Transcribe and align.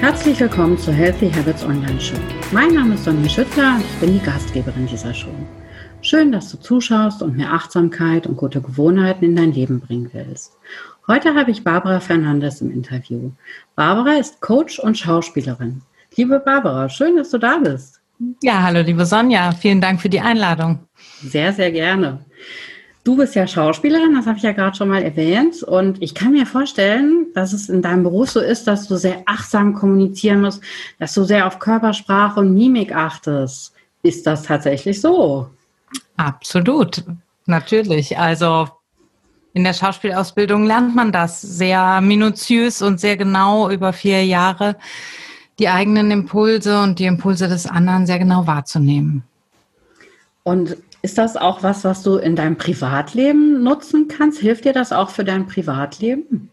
Herzlich 0.00 0.38
willkommen 0.38 0.78
zur 0.78 0.94
Healthy 0.94 1.28
Habits 1.32 1.64
Online 1.64 2.00
Show. 2.00 2.14
Mein 2.52 2.72
Name 2.72 2.94
ist 2.94 3.02
Sonja 3.02 3.28
Schüttler 3.28 3.74
und 3.74 3.80
ich 3.80 4.00
bin 4.00 4.12
die 4.12 4.24
Gastgeberin 4.24 4.86
dieser 4.86 5.12
Show. 5.12 5.34
Schön, 6.02 6.30
dass 6.30 6.52
du 6.52 6.56
zuschaust 6.56 7.20
und 7.20 7.36
mehr 7.36 7.52
Achtsamkeit 7.52 8.28
und 8.28 8.36
gute 8.36 8.60
Gewohnheiten 8.60 9.24
in 9.24 9.34
dein 9.34 9.52
Leben 9.52 9.80
bringen 9.80 10.08
willst. 10.12 10.56
Heute 11.08 11.34
habe 11.34 11.50
ich 11.50 11.64
Barbara 11.64 11.98
Fernandes 11.98 12.60
im 12.60 12.70
Interview. 12.70 13.32
Barbara 13.74 14.12
ist 14.12 14.40
Coach 14.40 14.78
und 14.78 14.96
Schauspielerin. 14.96 15.82
Liebe 16.14 16.38
Barbara, 16.38 16.88
schön, 16.88 17.16
dass 17.16 17.30
du 17.30 17.38
da 17.38 17.58
bist. 17.58 18.00
Ja, 18.40 18.62
hallo 18.62 18.82
liebe 18.82 19.04
Sonja, 19.04 19.50
vielen 19.50 19.80
Dank 19.80 20.00
für 20.00 20.08
die 20.08 20.20
Einladung. 20.20 20.78
Sehr, 21.22 21.52
sehr 21.52 21.72
gerne. 21.72 22.24
Du 23.04 23.16
bist 23.16 23.34
ja 23.34 23.46
Schauspielerin, 23.46 24.14
das 24.14 24.26
habe 24.26 24.36
ich 24.36 24.42
ja 24.42 24.52
gerade 24.52 24.76
schon 24.76 24.88
mal 24.88 25.02
erwähnt. 25.02 25.62
Und 25.62 26.02
ich 26.02 26.14
kann 26.14 26.32
mir 26.32 26.46
vorstellen, 26.46 27.26
dass 27.34 27.52
es 27.52 27.68
in 27.68 27.80
deinem 27.80 28.02
Beruf 28.02 28.30
so 28.30 28.40
ist, 28.40 28.66
dass 28.66 28.86
du 28.86 28.96
sehr 28.96 29.22
achtsam 29.26 29.74
kommunizieren 29.74 30.42
musst, 30.42 30.62
dass 30.98 31.14
du 31.14 31.24
sehr 31.24 31.46
auf 31.46 31.58
Körpersprache 31.58 32.40
und 32.40 32.54
Mimik 32.54 32.94
achtest. 32.94 33.72
Ist 34.02 34.26
das 34.26 34.42
tatsächlich 34.42 35.00
so? 35.00 35.48
Absolut, 36.16 37.02
natürlich. 37.46 38.18
Also 38.18 38.68
in 39.54 39.64
der 39.64 39.72
Schauspielausbildung 39.72 40.66
lernt 40.66 40.94
man 40.94 41.10
das 41.10 41.40
sehr 41.40 42.00
minutiös 42.00 42.82
und 42.82 43.00
sehr 43.00 43.16
genau 43.16 43.70
über 43.70 43.92
vier 43.92 44.24
Jahre, 44.24 44.76
die 45.58 45.68
eigenen 45.68 46.10
Impulse 46.10 46.80
und 46.80 46.98
die 46.98 47.06
Impulse 47.06 47.48
des 47.48 47.66
anderen 47.66 48.06
sehr 48.06 48.18
genau 48.18 48.46
wahrzunehmen. 48.46 49.24
Und 50.44 50.76
ist 51.02 51.18
das 51.18 51.36
auch 51.36 51.62
was, 51.62 51.84
was 51.84 52.02
du 52.02 52.16
in 52.16 52.36
deinem 52.36 52.56
Privatleben 52.56 53.62
nutzen 53.62 54.08
kannst? 54.08 54.40
Hilft 54.40 54.64
dir 54.64 54.72
das 54.72 54.92
auch 54.92 55.10
für 55.10 55.24
dein 55.24 55.46
Privatleben? 55.46 56.50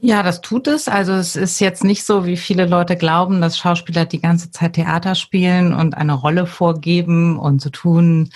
Ja, 0.00 0.22
das 0.22 0.40
tut 0.40 0.68
es. 0.68 0.86
Also 0.86 1.12
es 1.12 1.34
ist 1.34 1.58
jetzt 1.58 1.82
nicht 1.82 2.04
so, 2.04 2.24
wie 2.24 2.36
viele 2.36 2.66
Leute 2.66 2.96
glauben, 2.96 3.40
dass 3.40 3.58
Schauspieler 3.58 4.04
die 4.04 4.20
ganze 4.20 4.52
Zeit 4.52 4.74
Theater 4.74 5.16
spielen 5.16 5.74
und 5.74 5.96
eine 5.96 6.12
Rolle 6.12 6.46
vorgeben 6.46 7.36
und 7.36 7.60
so 7.60 7.70
tun 7.70 8.30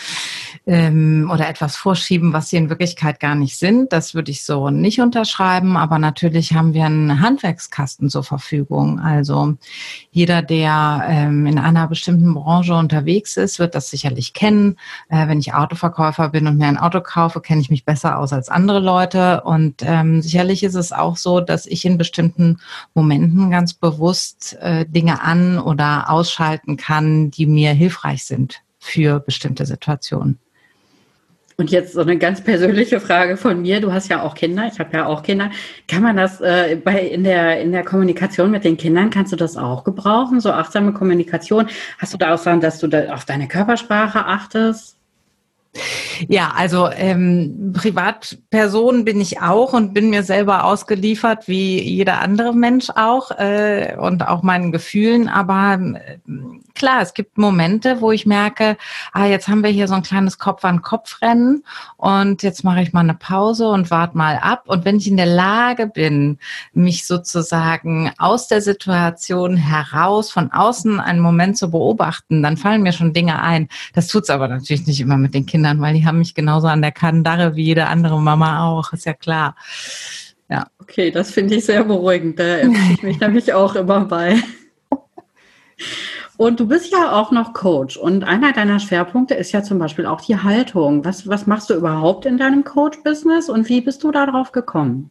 ähm, 0.66 1.30
oder 1.32 1.48
etwas 1.48 1.76
vorschieben, 1.76 2.32
was 2.32 2.48
sie 2.48 2.56
in 2.56 2.70
Wirklichkeit 2.70 3.20
gar 3.20 3.34
nicht 3.34 3.58
sind. 3.58 3.92
Das 3.92 4.14
würde 4.14 4.30
ich 4.30 4.44
so 4.44 4.70
nicht 4.70 5.00
unterschreiben. 5.00 5.76
Aber 5.76 5.98
natürlich 5.98 6.54
haben 6.54 6.74
wir 6.74 6.84
einen 6.84 7.20
Handwerkskasten 7.20 8.10
zur 8.10 8.24
Verfügung. 8.24 9.00
Also 9.00 9.54
jeder, 10.10 10.42
der 10.42 11.04
ähm, 11.08 11.46
in 11.46 11.58
einer 11.58 11.88
bestimmten 11.88 12.34
Branche 12.34 12.74
unterwegs 12.74 13.36
ist, 13.36 13.58
wird 13.58 13.74
das 13.74 13.90
sicherlich 13.90 14.32
kennen. 14.32 14.76
Äh, 15.08 15.28
wenn 15.28 15.40
ich 15.40 15.54
Autoverkäufer 15.54 16.30
bin 16.30 16.46
und 16.46 16.58
mir 16.58 16.66
ein 16.66 16.78
Auto 16.78 17.00
kaufe, 17.00 17.40
kenne 17.40 17.60
ich 17.60 17.70
mich 17.70 17.84
besser 17.84 18.18
aus 18.18 18.32
als 18.32 18.48
andere 18.48 18.80
Leute. 18.80 19.42
Und 19.42 19.82
ähm, 19.82 20.22
sicherlich 20.22 20.62
ist 20.62 20.74
es 20.74 20.92
auch 20.92 21.16
so, 21.16 21.40
dass 21.40 21.66
ich 21.66 21.84
in 21.84 21.98
bestimmten 21.98 22.58
Momenten 22.94 23.50
ganz 23.50 23.74
bewusst 23.74 24.56
äh, 24.60 24.84
Dinge 24.86 25.22
an 25.22 25.58
oder 25.58 26.10
ausschalten 26.10 26.76
kann, 26.76 27.30
die 27.30 27.46
mir 27.46 27.72
hilfreich 27.72 28.24
sind 28.24 28.62
für 28.82 29.20
bestimmte 29.20 29.64
Situationen. 29.64 30.40
Und 31.56 31.70
jetzt 31.70 31.92
so 31.92 32.00
eine 32.00 32.18
ganz 32.18 32.42
persönliche 32.42 32.98
Frage 32.98 33.36
von 33.36 33.62
mir. 33.62 33.80
Du 33.80 33.92
hast 33.92 34.08
ja 34.08 34.22
auch 34.22 34.34
Kinder, 34.34 34.68
ich 34.72 34.80
habe 34.80 34.96
ja 34.96 35.06
auch 35.06 35.22
Kinder. 35.22 35.52
Kann 35.86 36.02
man 36.02 36.16
das 36.16 36.40
äh, 36.40 36.76
bei 36.82 37.00
in 37.06 37.22
der 37.22 37.60
in 37.60 37.70
der 37.70 37.84
Kommunikation 37.84 38.50
mit 38.50 38.64
den 38.64 38.76
Kindern 38.76 39.10
kannst 39.10 39.32
du 39.32 39.36
das 39.36 39.56
auch 39.56 39.84
gebrauchen? 39.84 40.40
So 40.40 40.50
achtsame 40.50 40.92
Kommunikation. 40.92 41.68
Hast 41.98 42.12
du 42.12 42.18
da 42.18 42.34
auch 42.34 42.38
sagen, 42.38 42.60
dass 42.60 42.80
du 42.80 42.88
da 42.88 43.14
auf 43.14 43.24
deine 43.24 43.46
Körpersprache 43.46 44.26
achtest? 44.26 44.96
Ja, 46.28 46.52
also 46.54 46.90
ähm, 46.90 47.72
Privatperson 47.74 49.06
bin 49.06 49.20
ich 49.22 49.40
auch 49.40 49.72
und 49.72 49.94
bin 49.94 50.10
mir 50.10 50.22
selber 50.22 50.64
ausgeliefert, 50.64 51.48
wie 51.48 51.80
jeder 51.82 52.20
andere 52.20 52.54
Mensch 52.54 52.90
auch 52.94 53.30
äh, 53.30 53.96
und 53.98 54.28
auch 54.28 54.42
meinen 54.42 54.70
Gefühlen. 54.70 55.28
Aber 55.28 55.80
äh, 55.80 56.18
klar, 56.74 57.00
es 57.00 57.14
gibt 57.14 57.38
Momente, 57.38 58.02
wo 58.02 58.12
ich 58.12 58.26
merke, 58.26 58.76
ah, 59.12 59.24
jetzt 59.24 59.48
haben 59.48 59.62
wir 59.62 59.70
hier 59.70 59.88
so 59.88 59.94
ein 59.94 60.02
kleines 60.02 60.38
Kopf-an-Kopf-Rennen 60.38 61.64
und 61.96 62.42
jetzt 62.42 62.64
mache 62.64 62.82
ich 62.82 62.92
mal 62.92 63.00
eine 63.00 63.14
Pause 63.14 63.68
und 63.68 63.90
warte 63.90 64.16
mal 64.16 64.36
ab. 64.36 64.64
Und 64.66 64.84
wenn 64.84 64.98
ich 64.98 65.08
in 65.08 65.16
der 65.16 65.26
Lage 65.26 65.86
bin, 65.86 66.38
mich 66.74 67.06
sozusagen 67.06 68.12
aus 68.18 68.46
der 68.46 68.60
Situation 68.60 69.56
heraus, 69.56 70.30
von 70.30 70.52
außen 70.52 71.00
einen 71.00 71.20
Moment 71.20 71.56
zu 71.56 71.70
beobachten, 71.70 72.42
dann 72.42 72.58
fallen 72.58 72.82
mir 72.82 72.92
schon 72.92 73.14
Dinge 73.14 73.40
ein. 73.40 73.68
Das 73.94 74.08
tut's 74.08 74.28
aber 74.28 74.48
natürlich 74.48 74.86
nicht 74.86 75.00
immer 75.00 75.16
mit 75.16 75.32
den 75.32 75.46
Kindern 75.46 75.61
Kindern, 75.62 75.80
weil 75.80 75.94
die 75.94 76.04
haben 76.04 76.18
mich 76.18 76.34
genauso 76.34 76.66
an 76.66 76.82
der 76.82 76.90
Kandare 76.90 77.54
wie 77.54 77.62
jede 77.62 77.86
andere 77.86 78.20
Mama 78.20 78.66
auch, 78.66 78.92
ist 78.92 79.06
ja 79.06 79.14
klar. 79.14 79.54
Ja. 80.50 80.66
Okay, 80.80 81.12
das 81.12 81.30
finde 81.30 81.54
ich 81.54 81.64
sehr 81.64 81.84
beruhigend. 81.84 82.38
Da 82.38 82.56
empfehle 82.56 82.94
ich 82.94 83.02
mich 83.02 83.20
nämlich 83.20 83.52
auch 83.52 83.76
immer 83.76 84.04
bei. 84.04 84.42
Und 86.36 86.58
du 86.58 86.66
bist 86.66 86.92
ja 86.92 87.12
auch 87.12 87.30
noch 87.30 87.52
Coach 87.52 87.96
und 87.96 88.24
einer 88.24 88.52
deiner 88.52 88.80
Schwerpunkte 88.80 89.34
ist 89.34 89.52
ja 89.52 89.62
zum 89.62 89.78
Beispiel 89.78 90.06
auch 90.06 90.20
die 90.20 90.36
Haltung. 90.36 91.04
Was, 91.04 91.28
was 91.28 91.46
machst 91.46 91.70
du 91.70 91.74
überhaupt 91.74 92.26
in 92.26 92.38
deinem 92.38 92.64
Coach-Business 92.64 93.48
und 93.48 93.68
wie 93.68 93.80
bist 93.80 94.02
du 94.02 94.10
darauf 94.10 94.50
gekommen? 94.50 95.10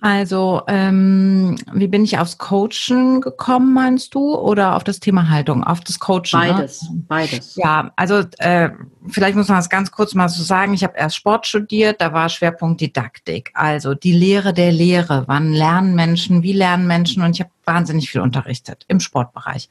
Also, 0.00 0.62
ähm, 0.66 1.56
wie 1.74 1.88
bin 1.88 2.04
ich 2.04 2.18
aufs 2.18 2.38
Coachen 2.38 3.20
gekommen, 3.20 3.74
meinst 3.74 4.14
du? 4.14 4.34
Oder 4.34 4.76
auf 4.76 4.84
das 4.84 4.98
Thema 4.98 5.28
Haltung? 5.28 5.62
Auf 5.62 5.80
das 5.80 5.98
Coachen? 5.98 6.32
Beides, 6.32 6.82
ne? 6.82 7.02
beides. 7.06 7.56
Ja, 7.56 7.90
also 7.96 8.22
äh, 8.38 8.70
vielleicht 9.08 9.36
muss 9.36 9.48
man 9.48 9.58
das 9.58 9.68
ganz 9.68 9.90
kurz 9.90 10.14
mal 10.14 10.28
so 10.28 10.42
sagen. 10.42 10.72
Ich 10.72 10.84
habe 10.84 10.96
erst 10.96 11.16
Sport 11.16 11.46
studiert, 11.46 12.00
da 12.00 12.14
war 12.14 12.30
Schwerpunkt 12.30 12.80
Didaktik. 12.80 13.50
Also 13.52 13.94
die 13.94 14.12
Lehre 14.12 14.54
der 14.54 14.72
Lehre. 14.72 15.24
Wann 15.26 15.52
lernen 15.52 15.94
Menschen, 15.94 16.42
wie 16.42 16.54
lernen 16.54 16.86
Menschen? 16.86 17.22
Und 17.22 17.32
ich 17.32 17.40
habe 17.40 17.50
wahnsinnig 17.70 18.10
viel 18.10 18.20
unterrichtet 18.20 18.84
im 18.88 18.98
Sportbereich. 18.98 19.68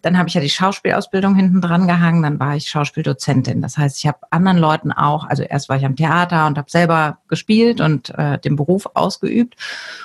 Dann 0.00 0.16
habe 0.16 0.28
ich 0.28 0.34
ja 0.34 0.40
die 0.40 0.48
Schauspielausbildung 0.48 1.34
hinten 1.36 1.60
dran 1.60 1.86
gehangen, 1.86 2.22
dann 2.22 2.40
war 2.40 2.56
ich 2.56 2.70
Schauspieldozentin. 2.70 3.60
Das 3.60 3.76
heißt, 3.76 3.98
ich 3.98 4.06
habe 4.06 4.18
anderen 4.30 4.56
Leuten 4.56 4.90
auch, 4.90 5.24
also 5.24 5.42
erst 5.42 5.68
war 5.68 5.76
ich 5.76 5.84
am 5.84 5.94
Theater 5.94 6.46
und 6.46 6.56
habe 6.56 6.70
selber 6.70 7.18
gespielt 7.28 7.82
und 7.82 8.10
äh, 8.16 8.38
den 8.38 8.56
Beruf 8.56 8.86
ausgeübt. 8.94 9.56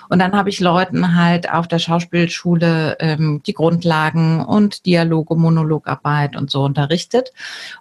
Und 0.10 0.20
dann 0.20 0.34
habe 0.34 0.50
ich 0.50 0.60
Leuten 0.60 1.16
halt 1.16 1.50
auf 1.50 1.70
der 1.70 1.80
Schauspielschule 1.80 2.98
ähm, 3.00 3.42
die 3.46 3.54
Grundlagen 3.54 4.44
und 4.44 4.86
Dialoge, 4.86 5.36
Monologarbeit 5.36 6.36
und 6.36 6.52
so 6.52 6.64
unterrichtet. 6.66 7.32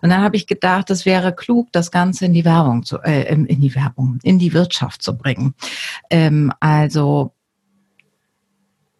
Und 0.00 0.10
dann 0.10 0.22
habe 0.22 0.36
ich 0.36 0.46
gedacht, 0.46 0.90
es 0.90 1.04
wäre 1.04 1.34
klug, 1.34 1.72
das 1.72 1.90
Ganze 1.90 2.26
in 2.26 2.34
die 2.34 2.44
Werbung 2.44 2.84
zu, 2.84 2.98
äh, 2.98 3.28
in 3.32 3.60
die 3.60 3.74
Werbung, 3.74 4.20
in 4.22 4.38
die 4.38 4.52
Wirtschaft 4.52 5.02
zu 5.02 5.16
bringen. 5.16 5.54
Ähm, 6.10 6.52
also 6.60 7.32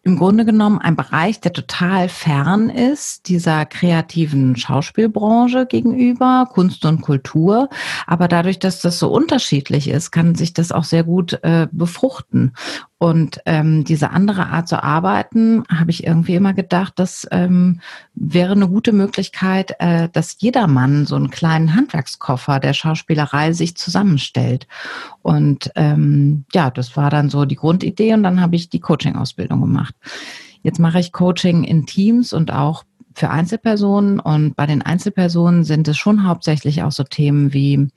im 0.07 0.17
Grunde 0.17 0.45
genommen 0.45 0.79
ein 0.79 0.95
Bereich, 0.95 1.41
der 1.41 1.51
total 1.51 2.07
fern 2.07 2.69
ist 2.69 3.27
dieser 3.27 3.65
kreativen 3.65 4.55
Schauspielbranche 4.55 5.65
gegenüber, 5.65 6.47
Kunst 6.49 6.85
und 6.85 7.01
Kultur. 7.01 7.67
Aber 8.05 8.29
dadurch, 8.29 8.57
dass 8.57 8.79
das 8.79 8.99
so 8.99 9.09
unterschiedlich 9.09 9.89
ist, 9.89 10.11
kann 10.11 10.33
sich 10.33 10.53
das 10.53 10.71
auch 10.71 10.85
sehr 10.85 11.03
gut 11.03 11.37
äh, 11.43 11.67
befruchten. 11.73 12.53
Und 12.99 13.41
ähm, 13.45 13.83
diese 13.83 14.09
andere 14.09 14.47
Art 14.47 14.67
zu 14.67 14.83
arbeiten, 14.83 15.63
habe 15.69 15.91
ich 15.91 16.03
irgendwie 16.03 16.33
immer 16.33 16.53
gedacht, 16.53 16.93
das 16.95 17.27
ähm, 17.29 17.79
wäre 18.15 18.53
eine 18.53 18.67
gute 18.67 18.91
Möglichkeit, 18.91 19.75
äh, 19.77 20.09
dass 20.09 20.37
jedermann 20.39 21.05
so 21.05 21.15
einen 21.15 21.29
kleinen 21.29 21.75
Handwerkskoffer 21.75 22.59
der 22.59 22.73
Schauspielerei 22.73 23.53
sich 23.53 23.75
zusammenstellt. 23.77 24.67
Und 25.21 25.71
ähm, 25.75 26.45
ja, 26.53 26.71
das 26.71 26.97
war 26.97 27.11
dann 27.11 27.29
so 27.29 27.45
die 27.45 27.55
Grundidee 27.55 28.15
und 28.15 28.23
dann 28.23 28.41
habe 28.41 28.55
ich 28.55 28.69
die 28.69 28.79
Coaching-Ausbildung 28.79 29.61
gemacht. 29.61 29.93
Jetzt 30.63 30.79
mache 30.79 30.99
ich 30.99 31.11
Coaching 31.11 31.63
in 31.63 31.85
Teams 31.85 32.33
und 32.33 32.51
auch 32.51 32.83
für 33.17 33.31
Einzelpersonen. 33.31 34.19
Und 34.19 34.55
bei 34.55 34.67
den 34.67 34.83
Einzelpersonen 34.83 35.63
sind 35.63 35.87
es 35.87 35.97
schon 35.97 36.27
hauptsächlich 36.27 36.83
auch 36.83 36.91
so 36.91 37.03
Themen 37.03 37.51
wie 37.51 37.87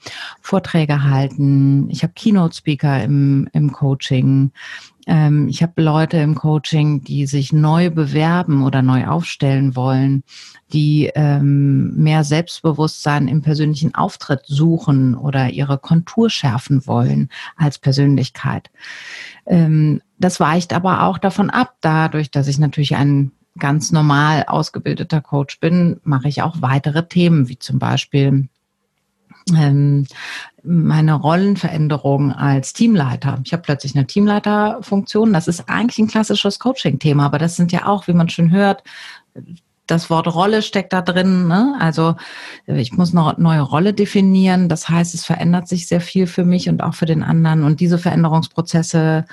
Vorträge 0.41 1.04
halten. 1.04 1.91
Ich 1.91 2.03
habe 2.03 2.14
Keynote-Speaker 2.14 3.03
im, 3.04 3.47
im 3.53 3.70
Coaching. 3.70 4.50
Ähm, 5.06 5.48
ich 5.48 5.62
habe 5.62 5.83
Leute 5.83 6.16
im 6.16 6.34
Coaching, 6.34 7.04
die 7.04 7.27
sich 7.27 7.53
neu 7.53 7.91
bewerben 7.91 8.62
oder 8.65 8.80
neu 8.80 9.09
aufstellen 9.09 9.77
wollen, 9.77 10.24
die 10.72 11.10
ähm, 11.15 11.94
mehr 11.97 12.24
Selbstbewusstsein 12.24 13.28
im 13.28 13.42
persönlichen 13.42 13.94
Auftritt 13.94 14.47
suchen 14.47 15.15
oder 15.15 15.50
ihre 15.50 15.77
Kontur 15.77 16.30
schärfen 16.30 16.86
wollen 16.86 17.28
als 17.56 17.78
Persönlichkeit. 17.78 18.71
Ähm, 19.44 20.00
das 20.18 20.41
weicht 20.41 20.72
aber 20.72 21.03
auch 21.03 21.18
davon 21.18 21.50
ab, 21.50 21.74
dadurch, 21.83 22.30
dass 22.30 22.48
ich 22.48 22.59
natürlich 22.59 22.97
einen 22.97 23.33
ganz 23.58 23.92
normal 23.92 24.44
ausgebildeter 24.47 25.20
Coach 25.20 25.60
bin, 25.60 26.00
mache 26.04 26.28
ich 26.28 26.42
auch 26.42 26.60
weitere 26.60 27.06
Themen, 27.06 27.48
wie 27.48 27.58
zum 27.58 27.78
Beispiel 27.78 28.48
ähm, 29.54 30.06
meine 30.62 31.14
Rollenveränderung 31.14 32.32
als 32.32 32.72
Teamleiter. 32.72 33.41
Ich 33.44 33.52
habe 33.52 33.62
plötzlich 33.62 33.97
eine 33.97 34.06
Teamleiterfunktion. 34.06 35.32
Das 35.32 35.48
ist 35.48 35.68
eigentlich 35.68 35.98
ein 35.98 36.08
klassisches 36.08 36.58
Coaching-Thema, 36.58 37.26
aber 37.26 37.38
das 37.38 37.56
sind 37.56 37.72
ja 37.72 37.86
auch, 37.86 38.06
wie 38.06 38.12
man 38.12 38.28
schon 38.28 38.50
hört, 38.50 38.82
das 39.91 40.10
Wort 40.10 40.33
Rolle 40.34 40.63
steckt 40.63 40.92
da 40.92 41.03
drin. 41.03 41.48
Ne? 41.48 41.75
Also 41.78 42.16
ich 42.66 42.92
muss 42.92 43.15
eine 43.15 43.34
neue 43.39 43.60
Rolle 43.60 43.92
definieren. 43.92 44.69
Das 44.69 44.89
heißt, 44.89 45.15
es 45.15 45.25
verändert 45.25 45.69
sich 45.69 45.87
sehr 45.87 46.01
viel 46.01 46.27
für 46.27 46.45
mich 46.45 46.69
und 46.69 46.83
auch 46.83 46.95
für 46.95 47.07
den 47.07 47.22
anderen. 47.22 47.65
Und 47.65 47.81
diese 47.81 47.98
Veränderungsprozesse 47.98 49.25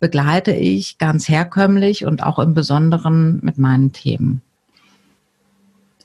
begleite 0.00 0.52
ich 0.52 0.98
ganz 0.98 1.28
herkömmlich 1.28 2.04
und 2.04 2.22
auch 2.22 2.38
im 2.38 2.54
Besonderen 2.54 3.40
mit 3.42 3.58
meinen 3.58 3.92
Themen. 3.92 4.42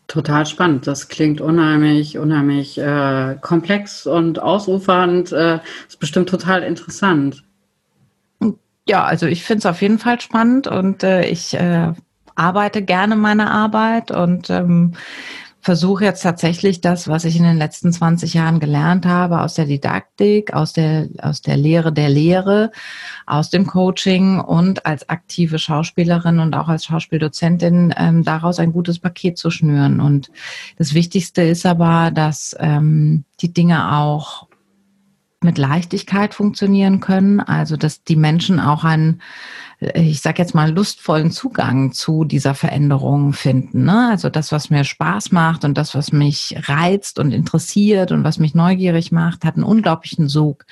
Total 0.07 0.45
spannend. 0.45 0.87
Das 0.87 1.09
klingt 1.09 1.41
unheimlich, 1.41 2.17
unheimlich 2.17 2.77
äh, 2.77 3.35
komplex 3.41 4.07
und 4.07 4.41
ausufernd. 4.41 5.33
Äh, 5.33 5.59
ist 5.87 5.99
bestimmt 5.99 6.29
total 6.29 6.63
interessant. 6.63 7.43
Ja, 8.87 9.03
also 9.03 9.25
ich 9.25 9.43
finde 9.43 9.59
es 9.59 9.65
auf 9.65 9.81
jeden 9.81 9.99
Fall 9.99 10.21
spannend 10.21 10.67
und 10.67 11.03
äh, 11.03 11.27
ich 11.27 11.53
äh, 11.55 11.91
arbeite 12.37 12.81
gerne 12.81 13.15
meine 13.15 13.51
Arbeit 13.51 14.11
und 14.11 14.49
ähm, 14.49 14.93
versuche 15.67 16.05
jetzt 16.05 16.21
tatsächlich 16.21 16.79
das, 16.79 17.09
was 17.09 17.25
ich 17.25 17.35
in 17.35 17.43
den 17.43 17.57
letzten 17.57 17.91
20 17.91 18.33
Jahren 18.35 18.61
gelernt 18.61 19.05
habe, 19.05 19.41
aus 19.41 19.55
der 19.55 19.65
Didaktik, 19.65 20.53
aus 20.53 20.71
der, 20.71 21.09
aus 21.21 21.41
der 21.41 21.57
Lehre 21.57 21.91
der 21.91 22.07
Lehre, 22.07 22.71
aus 23.25 23.49
dem 23.49 23.67
Coaching 23.67 24.39
und 24.39 24.85
als 24.85 25.09
aktive 25.09 25.59
Schauspielerin 25.59 26.39
und 26.39 26.55
auch 26.55 26.69
als 26.69 26.85
Schauspieldozentin 26.85 27.93
ähm, 27.97 28.23
daraus 28.23 28.59
ein 28.59 28.71
gutes 28.71 28.99
Paket 28.99 29.37
zu 29.37 29.49
schnüren. 29.49 29.99
Und 29.99 30.31
das 30.77 30.93
Wichtigste 30.93 31.41
ist 31.41 31.65
aber, 31.65 32.11
dass 32.11 32.55
ähm, 32.59 33.25
die 33.41 33.51
Dinge 33.51 33.93
auch 33.93 34.47
mit 35.41 35.57
Leichtigkeit 35.57 36.33
funktionieren 36.33 36.99
können, 36.99 37.39
also 37.39 37.75
dass 37.75 38.03
die 38.03 38.15
Menschen 38.15 38.59
auch 38.59 38.83
ein 38.83 39.21
ich 39.79 40.21
sage 40.21 40.41
jetzt 40.41 40.55
mal, 40.55 40.73
lustvollen 40.73 41.29
Zugang 41.29 41.91
zu 41.91 42.23
dieser 42.23 42.55
Veränderung 42.55 43.33
finden. 43.33 43.83
Ne? 43.85 44.09
Also 44.09 44.29
das, 44.29 44.51
was 44.51 44.71
mir 44.71 44.83
Spaß 44.83 45.31
macht 45.31 45.63
und 45.65 45.77
das, 45.77 45.93
was 45.93 46.11
mich 46.11 46.55
reizt 46.63 47.19
und 47.19 47.31
interessiert 47.31 48.11
und 48.11 48.23
was 48.23 48.39
mich 48.39 48.55
neugierig 48.55 49.11
macht, 49.11 49.45
hat 49.45 49.55
einen 49.55 49.63
unglaublichen 49.63 50.29
Sog, 50.29 50.65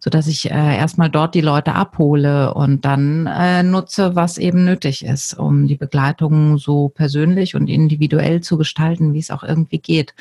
so 0.00 0.08
dass 0.08 0.26
ich 0.26 0.50
äh, 0.50 0.76
erstmal 0.76 1.10
dort 1.10 1.34
die 1.34 1.42
Leute 1.42 1.74
abhole 1.74 2.54
und 2.54 2.86
dann 2.86 3.26
äh, 3.26 3.62
nutze, 3.62 4.16
was 4.16 4.38
eben 4.38 4.64
nötig 4.64 5.04
ist, 5.04 5.38
um 5.38 5.66
die 5.66 5.76
Begleitung 5.76 6.56
so 6.56 6.88
persönlich 6.88 7.54
und 7.56 7.68
individuell 7.68 8.40
zu 8.40 8.56
gestalten, 8.56 9.12
wie 9.12 9.18
es 9.18 9.30
auch 9.30 9.42
irgendwie 9.42 9.80
geht, 9.80 10.14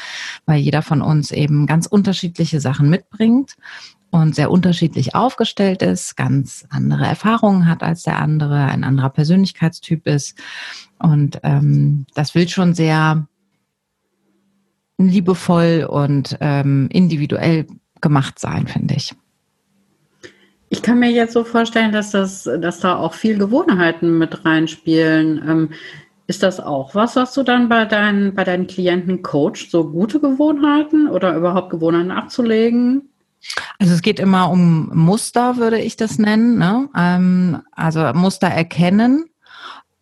weil 0.46 0.60
jeder 0.60 0.81
von 0.81 1.02
uns 1.02 1.31
eben 1.31 1.68
ganz 1.68 1.88
unterschiedliche 1.88 2.60
Sachen 2.60 2.90
mitbringt 2.90 3.56
und 4.22 4.34
sehr 4.34 4.50
unterschiedlich 4.50 5.14
aufgestellt 5.14 5.82
ist, 5.82 6.16
ganz 6.16 6.66
andere 6.70 7.06
Erfahrungen 7.06 7.68
hat 7.68 7.84
als 7.84 8.04
der 8.04 8.20
andere, 8.20 8.66
ein 8.66 8.86
anderer 8.86 9.10
Persönlichkeitstyp 9.10 10.08
ist. 10.08 10.38
Und 11.00 11.40
ähm, 11.44 12.06
das 12.14 12.34
will 12.34 12.48
schon 12.48 12.74
sehr 12.74 13.28
liebevoll 14.98 15.86
und 15.90 16.38
ähm, 16.40 16.88
individuell 16.92 17.68
gemacht 18.00 18.40
sein, 18.40 18.68
finde 18.68 18.96
ich. 18.96 19.14
Ich 20.70 20.82
kann 20.82 21.00
mir 21.00 21.12
jetzt 21.12 21.34
so 21.34 21.44
vorstellen, 21.44 21.92
dass, 21.92 22.12
das, 22.12 22.44
dass 22.44 22.80
da 22.80 22.96
auch 22.96 23.14
viel 23.14 23.38
Gewohnheiten 23.38 24.18
mit 24.18 24.46
reinspielen. 24.46 25.44
Ähm, 25.46 25.70
ist 26.28 26.42
das 26.42 26.62
auch 26.62 26.96
was, 26.96 27.18
was 27.18 27.34
du 27.34 27.44
dann 27.44 27.68
bei 27.68 27.84
deinen, 27.84 28.34
bei 28.34 28.46
deinen 28.46 28.68
Klienten 28.68 29.22
coachst, 29.22 29.72
so 29.72 29.92
gute 29.92 30.22
Gewohnheiten 30.22 31.10
oder 31.10 31.36
überhaupt 31.36 31.70
Gewohnheiten 31.70 32.12
abzulegen? 32.12 33.10
Also 33.80 33.94
es 33.94 34.01
geht 34.01 34.19
immer 34.19 34.50
um 34.50 34.89
Muster, 34.94 35.57
würde 35.57 35.80
ich 35.80 35.95
das 35.95 36.18
nennen. 36.18 36.57
Ne? 36.57 36.89
Ähm, 36.95 37.62
also 37.71 38.12
Muster 38.13 38.47
erkennen 38.47 39.25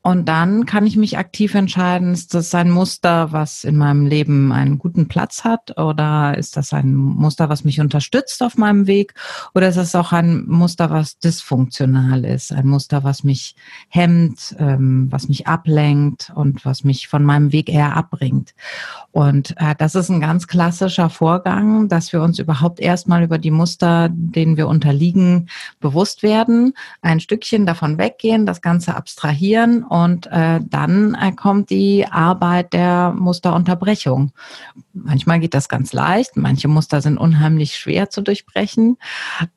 und 0.05 0.27
dann 0.27 0.65
kann 0.65 0.85
ich 0.85 0.97
mich 0.97 1.17
aktiv 1.17 1.55
entscheiden, 1.55 2.11
ist 2.11 2.33
das 2.33 2.53
ein 2.53 2.69
Muster, 2.69 3.31
was 3.31 3.63
in 3.63 3.77
meinem 3.77 4.05
Leben 4.05 4.51
einen 4.51 4.77
guten 4.77 5.07
Platz 5.07 5.45
hat? 5.45 5.79
Oder 5.79 6.37
ist 6.37 6.57
das 6.57 6.73
ein 6.73 6.93
Muster, 6.93 7.47
was 7.47 7.63
mich 7.63 7.79
unterstützt 7.79 8.43
auf 8.43 8.57
meinem 8.57 8.85
Weg? 8.85 9.13
Oder 9.55 9.69
ist 9.69 9.77
das 9.77 9.95
auch 9.95 10.11
ein 10.11 10.43
Muster, 10.45 10.89
was 10.89 11.19
dysfunktional 11.19 12.25
ist? 12.25 12.51
Ein 12.51 12.67
Muster, 12.67 13.05
was 13.05 13.23
mich 13.23 13.55
hemmt, 13.87 14.53
ähm, 14.59 15.07
was 15.09 15.29
mich 15.29 15.47
ablenkt 15.47 16.33
und 16.35 16.65
was 16.65 16.83
mich 16.83 17.07
von 17.07 17.23
meinem 17.23 17.53
Weg 17.53 17.69
eher 17.69 17.95
abbringt? 17.95 18.55
Und 19.11 19.55
äh, 19.55 19.73
das 19.77 19.95
ist 19.95 20.09
ein 20.09 20.19
ganz 20.19 20.47
klassischer 20.47 21.09
Vorgang, 21.09 21.87
dass 21.87 22.11
wir 22.11 22.21
uns 22.21 22.39
überhaupt 22.39 22.81
erstmal 22.81 23.23
über 23.23 23.37
die 23.37 23.51
Muster, 23.51 24.09
denen 24.11 24.57
wir 24.57 24.67
unterliegen, 24.67 25.47
bewusst 25.79 26.23
werden, 26.23 26.73
ein 27.01 27.21
Stückchen 27.21 27.65
davon 27.65 27.97
weggehen, 27.97 28.45
das 28.45 28.61
Ganze 28.61 28.95
abstrahieren 28.95 29.85
und 29.93 30.25
äh, 30.31 30.59
dann 30.67 31.13
äh, 31.13 31.33
kommt 31.33 31.69
die 31.69 32.07
Arbeit 32.07 32.73
der 32.73 33.13
Musterunterbrechung. 33.15 34.31
Manchmal 34.91 35.39
geht 35.39 35.53
das 35.53 35.69
ganz 35.69 35.93
leicht, 35.93 36.35
manche 36.35 36.67
Muster 36.67 36.99
sind 36.99 37.19
unheimlich 37.19 37.75
schwer 37.75 38.09
zu 38.09 38.21
durchbrechen. 38.23 38.97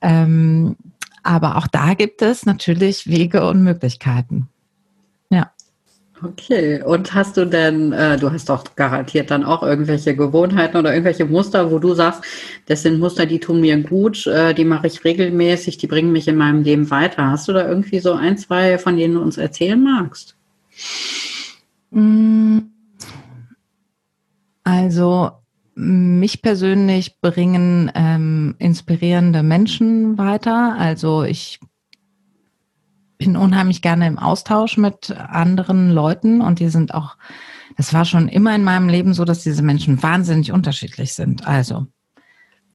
Ähm, 0.02 0.76
aber 1.22 1.56
auch 1.56 1.66
da 1.66 1.94
gibt 1.94 2.20
es 2.20 2.44
natürlich 2.44 3.06
Wege 3.06 3.48
und 3.48 3.62
Möglichkeiten. 3.62 4.50
Okay, 6.22 6.82
und 6.82 7.12
hast 7.12 7.36
du 7.36 7.44
denn, 7.44 7.92
äh, 7.92 8.16
du 8.16 8.32
hast 8.32 8.48
doch 8.48 8.74
garantiert 8.74 9.30
dann 9.30 9.44
auch 9.44 9.62
irgendwelche 9.62 10.16
Gewohnheiten 10.16 10.78
oder 10.78 10.92
irgendwelche 10.92 11.26
Muster, 11.26 11.70
wo 11.70 11.78
du 11.78 11.92
sagst, 11.92 12.22
das 12.66 12.82
sind 12.82 12.98
Muster, 12.98 13.26
die 13.26 13.38
tun 13.38 13.60
mir 13.60 13.78
gut, 13.82 14.26
äh, 14.26 14.54
die 14.54 14.64
mache 14.64 14.86
ich 14.86 15.04
regelmäßig, 15.04 15.76
die 15.76 15.86
bringen 15.86 16.12
mich 16.12 16.26
in 16.26 16.36
meinem 16.36 16.62
Leben 16.62 16.90
weiter. 16.90 17.30
Hast 17.30 17.48
du 17.48 17.52
da 17.52 17.68
irgendwie 17.68 17.98
so 17.98 18.14
ein, 18.14 18.38
zwei, 18.38 18.78
von 18.78 18.96
denen 18.96 19.14
du 19.14 19.20
uns 19.20 19.36
erzählen 19.36 19.82
magst? 19.82 20.36
Mm. 21.90 22.60
Also 24.64 25.32
mich 25.74 26.40
persönlich 26.40 27.20
bringen 27.20 27.92
ähm, 27.94 28.54
inspirierende 28.58 29.42
Menschen 29.42 30.16
weiter. 30.16 30.76
Also 30.78 31.24
ich 31.24 31.60
bin 33.18 33.36
unheimlich 33.36 33.82
gerne 33.82 34.06
im 34.06 34.18
Austausch 34.18 34.76
mit 34.76 35.10
anderen 35.10 35.90
Leuten 35.90 36.40
und 36.40 36.58
die 36.58 36.68
sind 36.68 36.94
auch, 36.94 37.16
das 37.76 37.92
war 37.92 38.04
schon 38.04 38.28
immer 38.28 38.54
in 38.54 38.64
meinem 38.64 38.88
Leben 38.88 39.14
so, 39.14 39.24
dass 39.24 39.42
diese 39.42 39.62
Menschen 39.62 40.02
wahnsinnig 40.02 40.52
unterschiedlich 40.52 41.14
sind. 41.14 41.46
Also 41.46 41.86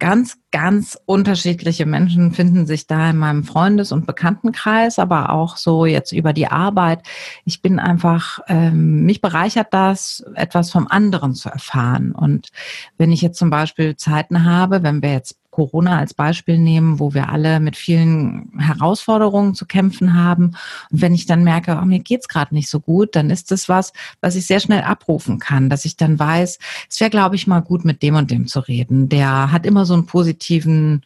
ganz, 0.01 0.39
ganz 0.49 0.97
unterschiedliche 1.05 1.85
Menschen 1.85 2.31
finden 2.31 2.65
sich 2.65 2.88
da 2.88 3.11
in 3.11 3.17
meinem 3.17 3.43
Freundes- 3.43 3.91
und 3.91 4.07
Bekanntenkreis, 4.07 4.97
aber 4.97 5.29
auch 5.29 5.57
so 5.57 5.85
jetzt 5.85 6.11
über 6.11 6.33
die 6.33 6.47
Arbeit. 6.47 7.03
Ich 7.45 7.61
bin 7.61 7.77
einfach, 7.77 8.39
ähm, 8.47 9.05
mich 9.05 9.21
bereichert 9.21 9.67
das, 9.69 10.25
etwas 10.33 10.71
vom 10.71 10.87
anderen 10.87 11.35
zu 11.35 11.49
erfahren. 11.49 12.13
Und 12.13 12.49
wenn 12.97 13.11
ich 13.11 13.21
jetzt 13.21 13.37
zum 13.37 13.51
Beispiel 13.51 13.95
Zeiten 13.95 14.44
habe, 14.44 14.81
wenn 14.81 15.03
wir 15.03 15.11
jetzt 15.13 15.37
Corona 15.61 15.99
als 15.99 16.15
Beispiel 16.15 16.57
nehmen, 16.57 16.99
wo 16.99 17.13
wir 17.13 17.29
alle 17.29 17.59
mit 17.59 17.75
vielen 17.75 18.51
Herausforderungen 18.57 19.53
zu 19.53 19.67
kämpfen 19.67 20.15
haben. 20.15 20.55
Und 20.89 21.01
wenn 21.01 21.13
ich 21.13 21.27
dann 21.27 21.44
merke, 21.44 21.77
oh, 21.80 21.85
mir 21.85 21.99
geht's 21.99 22.27
gerade 22.27 22.56
nicht 22.56 22.68
so 22.68 22.80
gut, 22.80 23.15
dann 23.15 23.30
ist 23.30 23.51
das 23.51 23.69
was, 23.69 23.94
was 24.21 24.35
ich 24.35 24.47
sehr 24.47 24.59
schnell 24.59 24.81
abrufen 24.81 25.37
kann, 25.37 25.69
dass 25.69 25.85
ich 25.85 25.97
dann 25.97 26.18
weiß, 26.18 26.57
es 26.89 26.99
wäre, 26.99 27.11
glaube 27.11 27.35
ich, 27.35 27.45
mal 27.45 27.59
gut, 27.59 27.85
mit 27.85 28.01
dem 28.01 28.15
und 28.15 28.31
dem 28.31 28.47
zu 28.47 28.59
reden. 28.59 29.07
Der 29.07 29.51
hat 29.51 29.68
immer 29.68 29.85
so 29.85 29.94
einen 29.94 30.07
positiven 30.07 31.03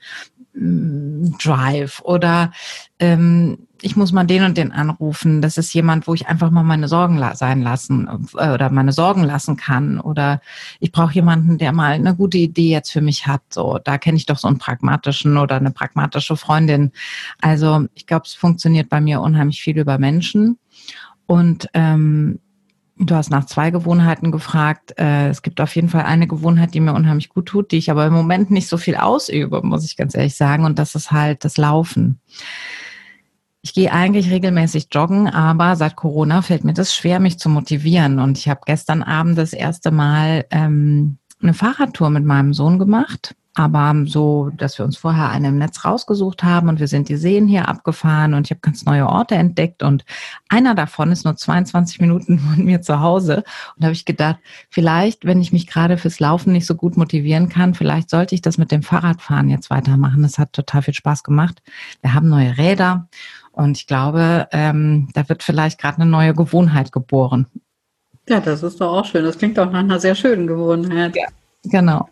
mm, 0.53 1.35
Drive 1.37 2.01
oder 2.05 2.53
ähm, 2.99 3.64
ich 3.81 3.95
muss 3.95 4.11
mal 4.11 4.23
den 4.23 4.43
und 4.43 4.57
den 4.57 4.71
anrufen. 4.71 5.41
Das 5.41 5.57
ist 5.57 5.73
jemand, 5.73 6.07
wo 6.07 6.13
ich 6.13 6.27
einfach 6.27 6.49
mal 6.51 6.63
meine 6.63 6.87
Sorgen 6.87 7.17
la 7.17 7.35
sein 7.35 7.61
lassen 7.61 8.07
äh, 8.37 8.51
oder 8.51 8.69
meine 8.69 8.91
Sorgen 8.91 9.23
lassen 9.23 9.57
kann. 9.57 9.99
Oder 9.99 10.41
ich 10.79 10.91
brauche 10.91 11.13
jemanden, 11.13 11.57
der 11.57 11.71
mal 11.71 11.93
eine 11.93 12.15
gute 12.15 12.37
Idee 12.37 12.69
jetzt 12.69 12.91
für 12.91 13.01
mich 13.01 13.27
hat. 13.27 13.41
So, 13.49 13.79
da 13.83 13.97
kenne 13.97 14.17
ich 14.17 14.25
doch 14.25 14.37
so 14.37 14.47
einen 14.47 14.57
pragmatischen 14.57 15.37
oder 15.37 15.55
eine 15.55 15.71
pragmatische 15.71 16.37
Freundin. 16.37 16.91
Also 17.41 17.85
ich 17.93 18.07
glaube, 18.07 18.25
es 18.25 18.33
funktioniert 18.33 18.89
bei 18.89 19.01
mir 19.01 19.21
unheimlich 19.21 19.61
viel 19.61 19.77
über 19.77 19.97
Menschen. 19.97 20.57
Und 21.27 21.69
ähm, 21.73 22.39
Du 22.97 23.13
hast 23.13 23.29
nach 23.29 23.45
zwei 23.45 23.71
Gewohnheiten 23.71 24.31
gefragt. 24.31 24.97
Äh, 24.97 25.27
es 25.27 25.41
gibt 25.41 25.59
auf 25.59 25.75
jeden 25.75 25.89
Fall 25.89 26.03
eine 26.03 26.27
Gewohnheit, 26.27 26.73
die 26.73 26.79
mir 26.79 26.93
unheimlich 26.93 27.27
gut 27.27 27.47
tut, 27.47 27.71
die 27.71 27.77
ich 27.77 27.91
aber 27.91 28.05
im 28.05 28.13
Moment 28.13 28.51
nicht 28.51 28.69
so 28.69 28.77
viel 28.77 28.95
ausübe, 28.95 29.61
muss 29.63 29.83
ich 29.83 29.97
ganz 29.97 30.15
ehrlich 30.15 30.35
sagen. 30.35 30.63
Und 30.63 30.79
das 30.79 30.95
ist 30.95 31.11
halt 31.11 31.43
das 31.43 31.57
Laufen. 31.57 32.21
Ich 33.65 33.73
gehe 33.73 33.91
eigentlich 33.91 34.29
regelmäßig 34.29 34.89
joggen, 34.91 35.27
aber 35.27 35.75
seit 35.75 35.95
Corona 35.95 36.43
fällt 36.43 36.63
mir 36.63 36.75
das 36.75 36.93
schwer, 36.93 37.19
mich 37.19 37.39
zu 37.39 37.49
motivieren. 37.49 38.19
Und 38.19 38.37
ich 38.37 38.47
habe 38.47 38.61
gestern 38.63 39.01
Abend 39.01 39.39
das 39.39 39.53
erste 39.53 39.89
Mal 39.89 40.45
ähm, 40.51 41.17
eine 41.41 41.55
Fahrradtour 41.55 42.11
mit 42.11 42.25
meinem 42.25 42.53
Sohn 42.53 42.77
gemacht 42.77 43.33
aber 43.57 43.95
so, 44.05 44.51
dass 44.57 44.77
wir 44.77 44.85
uns 44.85 44.97
vorher 44.97 45.29
eine 45.29 45.47
im 45.47 45.57
Netz 45.57 45.85
rausgesucht 45.85 46.43
haben 46.43 46.67
und 46.67 46.81
wir 46.81 46.89
sind 46.89 47.07
die 47.07 47.15
Seen 47.15 47.47
hier 47.47 47.69
abgefahren 47.69 48.33
und 48.33 48.45
ich 48.45 48.51
habe 48.51 48.59
ganz 48.59 48.83
neue 48.83 49.07
Orte 49.07 49.35
entdeckt 49.35 49.81
und 49.81 50.03
einer 50.49 50.75
davon 50.75 51.11
ist 51.11 51.23
nur 51.23 51.37
22 51.37 52.01
Minuten 52.01 52.37
von 52.39 52.65
mir 52.65 52.81
zu 52.81 52.99
Hause 52.99 53.37
und 53.37 53.43
da 53.77 53.85
habe 53.85 53.93
ich 53.93 54.03
gedacht, 54.03 54.39
vielleicht, 54.69 55.23
wenn 55.25 55.41
ich 55.41 55.53
mich 55.53 55.67
gerade 55.67 55.97
fürs 55.97 56.19
Laufen 56.19 56.51
nicht 56.51 56.65
so 56.65 56.75
gut 56.75 56.97
motivieren 56.97 57.47
kann, 57.47 57.73
vielleicht 57.73 58.09
sollte 58.09 58.35
ich 58.35 58.41
das 58.41 58.57
mit 58.57 58.71
dem 58.71 58.83
Fahrradfahren 58.83 59.49
jetzt 59.49 59.69
weitermachen. 59.69 60.23
Das 60.23 60.37
hat 60.37 60.51
total 60.51 60.81
viel 60.81 60.93
Spaß 60.93 61.23
gemacht. 61.23 61.61
Wir 62.01 62.13
haben 62.13 62.27
neue 62.27 62.57
Räder 62.57 63.07
und 63.55 63.77
ich 63.77 63.87
glaube, 63.87 64.47
ähm, 64.51 65.09
da 65.13 65.27
wird 65.29 65.43
vielleicht 65.43 65.79
gerade 65.79 66.01
eine 66.01 66.09
neue 66.09 66.33
Gewohnheit 66.33 66.91
geboren. 66.91 67.47
Ja, 68.27 68.39
das 68.39 68.63
ist 68.63 68.81
doch 68.81 68.91
auch 68.91 69.05
schön. 69.05 69.23
Das 69.23 69.37
klingt 69.37 69.57
auch 69.59 69.71
nach 69.71 69.79
einer 69.79 69.99
sehr 69.99 70.15
schönen 70.15 70.47
Gewohnheit. 70.47 71.15
Ja, 71.15 71.27
genau. 71.63 72.09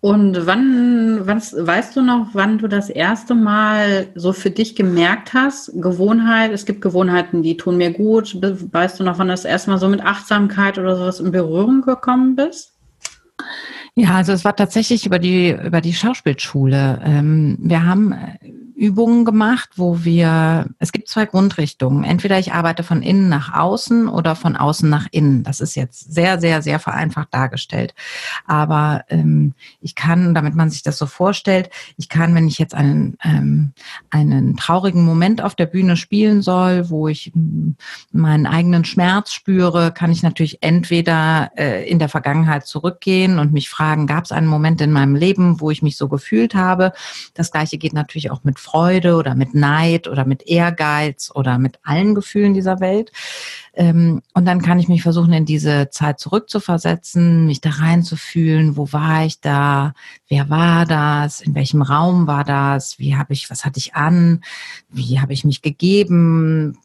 Und 0.00 0.46
wann, 0.46 1.26
was, 1.26 1.54
weißt 1.58 1.96
du 1.96 2.02
noch, 2.02 2.28
wann 2.34 2.58
du 2.58 2.68
das 2.68 2.90
erste 2.90 3.34
Mal 3.34 4.08
so 4.14 4.34
für 4.34 4.50
dich 4.50 4.76
gemerkt 4.76 5.32
hast, 5.32 5.72
Gewohnheit, 5.80 6.52
es 6.52 6.66
gibt 6.66 6.82
Gewohnheiten, 6.82 7.42
die 7.42 7.56
tun 7.56 7.78
mir 7.78 7.90
gut. 7.90 8.36
Weißt 8.40 9.00
du 9.00 9.04
noch, 9.04 9.18
wann 9.18 9.28
das 9.28 9.46
erste 9.46 9.70
Mal 9.70 9.78
so 9.78 9.88
mit 9.88 10.04
Achtsamkeit 10.04 10.78
oder 10.78 10.96
sowas 10.96 11.20
in 11.20 11.32
Berührung 11.32 11.80
gekommen 11.80 12.36
bist? 12.36 12.74
Ja, 13.94 14.10
also 14.16 14.32
es 14.32 14.44
war 14.44 14.54
tatsächlich 14.54 15.06
über 15.06 15.18
die, 15.18 15.52
über 15.52 15.80
die 15.80 15.94
Schauspielschule. 15.94 17.00
Ähm, 17.02 17.56
wir 17.60 17.86
haben 17.86 18.14
Übungen 18.76 19.24
gemacht, 19.24 19.70
wo 19.76 20.04
wir, 20.04 20.68
es 20.78 20.92
gibt 20.92 21.08
zwei 21.08 21.26
Grundrichtungen. 21.26 22.02
Entweder 22.02 22.38
ich 22.38 22.52
arbeite 22.52 22.82
von 22.82 23.02
innen 23.02 23.28
nach 23.28 23.54
außen 23.54 24.08
oder 24.08 24.34
von 24.34 24.56
außen 24.56 24.88
nach 24.88 25.06
innen. 25.12 25.44
Das 25.44 25.60
ist 25.60 25.76
jetzt 25.76 26.12
sehr, 26.12 26.40
sehr, 26.40 26.60
sehr 26.60 26.80
vereinfacht 26.80 27.32
dargestellt. 27.32 27.94
Aber 28.46 29.04
ähm, 29.08 29.54
ich 29.80 29.94
kann, 29.94 30.34
damit 30.34 30.54
man 30.54 30.70
sich 30.70 30.82
das 30.82 30.98
so 30.98 31.06
vorstellt, 31.06 31.70
ich 31.96 32.08
kann, 32.08 32.34
wenn 32.34 32.48
ich 32.48 32.58
jetzt 32.58 32.74
einen, 32.74 33.16
ähm, 33.22 33.72
einen 34.10 34.56
traurigen 34.56 35.04
Moment 35.04 35.40
auf 35.40 35.54
der 35.54 35.66
Bühne 35.66 35.96
spielen 35.96 36.42
soll, 36.42 36.90
wo 36.90 37.06
ich 37.06 37.32
ähm, 37.34 37.76
meinen 38.12 38.46
eigenen 38.46 38.84
Schmerz 38.84 39.32
spüre, 39.32 39.92
kann 39.92 40.10
ich 40.10 40.22
natürlich 40.22 40.62
entweder 40.62 41.52
äh, 41.56 41.88
in 41.88 42.00
der 42.00 42.08
Vergangenheit 42.08 42.66
zurückgehen 42.66 43.38
und 43.38 43.52
mich 43.52 43.68
fragen, 43.68 44.08
gab 44.08 44.24
es 44.24 44.32
einen 44.32 44.48
Moment 44.48 44.80
in 44.80 44.90
meinem 44.90 45.14
Leben, 45.14 45.60
wo 45.60 45.70
ich 45.70 45.82
mich 45.82 45.96
so 45.96 46.08
gefühlt 46.08 46.56
habe? 46.56 46.92
Das 47.34 47.52
gleiche 47.52 47.78
geht 47.78 47.92
natürlich 47.92 48.32
auch 48.32 48.42
mit 48.42 48.63
Freude 48.64 49.16
oder 49.16 49.34
mit 49.34 49.54
Neid 49.54 50.08
oder 50.08 50.24
mit 50.24 50.42
Ehrgeiz 50.46 51.30
oder 51.34 51.58
mit 51.58 51.78
allen 51.82 52.14
Gefühlen 52.14 52.54
dieser 52.54 52.80
Welt. 52.80 53.12
Ähm, 53.76 54.22
und 54.32 54.44
dann 54.46 54.62
kann 54.62 54.78
ich 54.78 54.88
mich 54.88 55.02
versuchen, 55.02 55.32
in 55.32 55.44
diese 55.44 55.90
Zeit 55.90 56.20
zurückzuversetzen, 56.20 57.46
mich 57.46 57.60
da 57.60 57.70
reinzufühlen. 57.70 58.76
Wo 58.76 58.92
war 58.92 59.26
ich 59.26 59.40
da? 59.40 59.94
Wer 60.28 60.48
war 60.48 60.86
das? 60.86 61.40
In 61.40 61.54
welchem 61.54 61.82
Raum 61.82 62.26
war 62.26 62.44
das? 62.44 62.98
Wie 62.98 63.16
habe 63.16 63.32
ich, 63.32 63.50
was 63.50 63.64
hatte 63.64 63.78
ich 63.78 63.94
an? 63.94 64.42
Wie 64.88 65.20
habe 65.20 65.32
ich 65.32 65.44
mich 65.44 65.60
gegeben? 65.60 66.78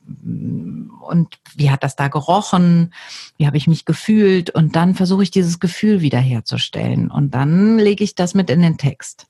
Und 1.08 1.40
wie 1.56 1.72
hat 1.72 1.84
das 1.84 1.96
da 1.96 2.08
gerochen? 2.08 2.94
Wie 3.38 3.48
habe 3.48 3.58
ich 3.58 3.68
mich 3.68 3.86
gefühlt? 3.86 4.50
Und 4.50 4.76
dann 4.76 4.96
versuche 4.96 5.24
ich 5.24 5.32
dieses 5.32 5.60
Gefühl 5.60 6.02
wiederherzustellen. 6.02 7.12
Und 7.12 7.34
dann 7.36 7.78
lege 7.78 8.04
ich 8.04 8.16
das 8.16 8.34
mit 8.34 8.50
in 8.50 8.62
den 8.62 8.78
Text. 8.78 9.29